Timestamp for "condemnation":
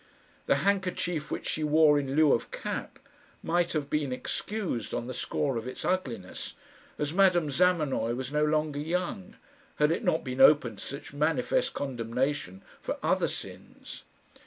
11.75-12.63